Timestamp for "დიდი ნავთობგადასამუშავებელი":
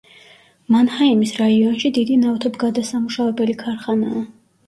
1.97-3.57